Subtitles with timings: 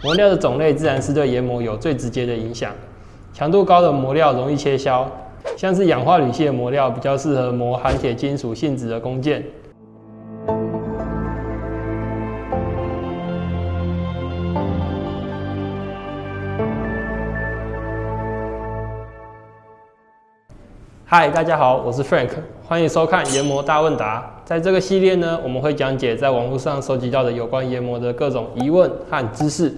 [0.00, 2.72] 磨料的种类自然是对研磨有最直接的影响。
[3.34, 5.04] 强度高的磨料容易切削，
[5.56, 9.44] 像是氧化铝系的磨料比较适合磨含铁金属性质的工件。
[21.04, 22.28] 嗨，大家好，我是 Frank，
[22.64, 24.30] 欢迎收看研磨大问答。
[24.44, 29.74] 在这个系列呢，我们会讲解在网络上收集到的有关研磨的各种疑问和知识，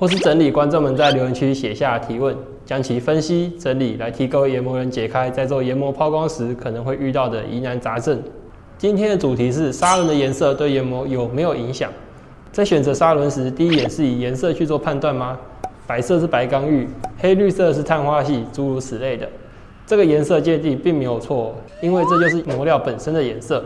[0.00, 8.18] 或是整理观众们在留言区写下提问，将其分析整理来提供研磨人解开在做研磨抛光时可能会遇到的疑难杂症。
[8.78, 11.92] 今天的主题是砂轮的颜色对研磨有没有影响？
[12.50, 15.38] 在选择砂轮时，第一眼是以颜色去做判断吗？
[15.86, 19.28] 白色是白刚玉，黑绿色是碳化系，诸如此类的。
[19.86, 23.62] 这个颜色界定并没有错，因为这就是磨料本身的颜色。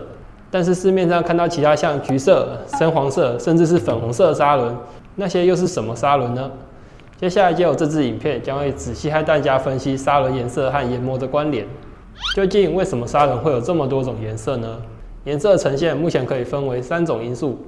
[0.51, 4.77] 但是市面上看到其他像橘色、深黄色，甚至是粉红色的砂轮，
[5.17, 6.51] 那些又是什么砂轮呢？
[7.17, 11.65] 接下来就有这支影片将会仔细和大家分析砂轮颜色和研磨的关联。
[12.35, 14.83] 究竟为什么砂轮会有这么多种颜色呢？
[15.25, 17.59] 颜色呈现目前可以分为三种因素：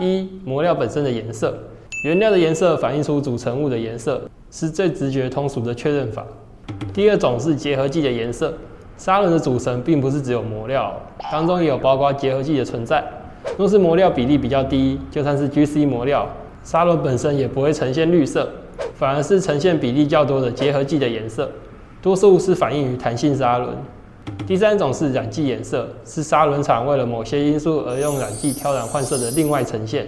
[0.00, 1.56] 一、磨料本身的颜色，
[2.04, 6.26] 原料的颜色反映出组成物的颜色，是最直觉通俗的确认法。
[6.92, 8.52] 第二种是结合剂的颜色，
[8.96, 10.94] 砂轮的组成并不是只有磨料，
[11.32, 13.02] 当中也有包括结合剂的存在。
[13.56, 16.28] 若是磨料比例比较低，就算是 GC 磨料，
[16.62, 18.48] 砂轮本身也不会呈现绿色，
[18.94, 21.50] 反而是呈现比例较多的结合剂的颜色，
[22.02, 23.74] 多数是反映于弹性砂轮。
[24.46, 30.06] 第三种是染剂颜色，是砂轮厂为了某些因素而用染剂挑染换色的另外呈现。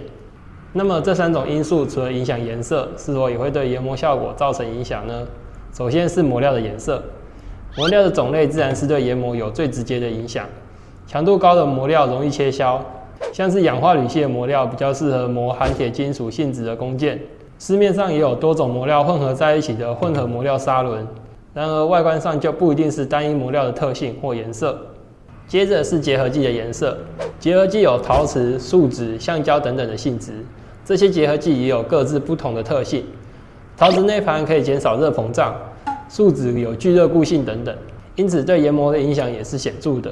[0.73, 5.25] 那么这三种因素除了影响颜色，是否也会对研磨效果造成影响呢？
[5.73, 7.03] 首先是磨料的颜色，
[7.75, 10.45] 磨料的种类自然是对研磨有最直接的影响。
[11.05, 12.83] 强度高的磨料容易切削，
[13.31, 17.19] 像是氧化铝系的磨料比较适合磨含铁金属性质的工件。
[17.59, 21.07] 市面上也有多种磨料混合在一起的混合磨料砂轮，
[21.53, 24.77] 然而外观上就不一定是单一磨料的特性或颜色。
[25.47, 26.97] 接着是结合剂的颜色，
[27.39, 30.33] 结合剂有陶瓷、树脂、橡胶等等的性质，
[30.83, 33.05] 这些结合剂也有各自不同的特性。
[33.77, 35.53] 陶瓷内盘可以减少热膨胀，
[36.09, 37.75] 树脂有聚热固性等等，
[38.15, 40.11] 因此对研磨的影响也是显著的。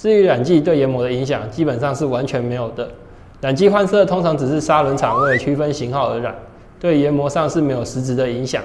[0.00, 2.88] 至于染剂对研磨的影响，基本上是完全没有的。
[3.42, 6.34] 染剂换色通常只是砂轮厂为了区分型号而染，
[6.80, 8.62] 对研磨上是没有实质的影响。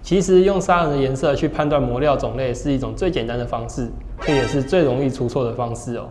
[0.00, 3.86] 其实用砂轮的颜色去判断磨料种类是一种最简单的方式，
[4.22, 6.08] 这也是最容易出错的方式哦。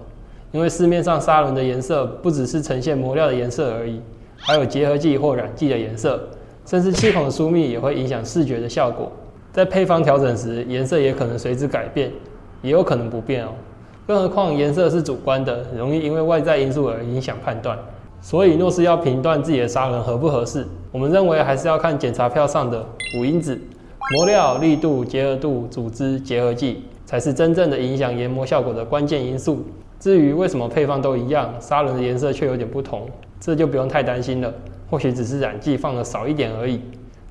[0.52, 4.00] 因为市面上砂轮的颜色不只是呈现磨料的颜色而已，
[4.36, 6.22] 还有结合剂或染剂的颜色。
[6.68, 9.12] 甚至气孔的疏密也会影响视觉的效果，
[9.52, 12.12] 在配方调整时，颜色也可能随之改变，
[12.62, 13.50] 也有可能不变哦。
[14.08, 17.78] 更何况颜色是主观的，容易因为外在因素而影响判断。
[18.22, 22.86] 所以，若是要评断自己的砂轮合不合适，我们认为还是要看检查票上的
[23.20, 23.60] 五因子：
[24.16, 29.62] 磨料、力度、结合度、组织、结合剂，才是真正的影响研磨效果的关键因素。
[30.00, 33.10] 至于为什么配方都一样，砂轮的颜色却有点不同，
[33.42, 34.54] 这就不用太担心了。
[34.90, 36.80] 或许只是染剂放的少一点而已。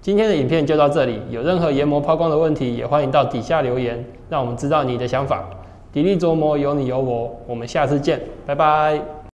[0.03, 5.43] 今天的影片就到这里，有任何研磨抛光的问题，也欢迎到底下留言，让我们知道你的想法。
[5.97, 9.26] 体力琢磨，有你有我，我们下次见，拜拜。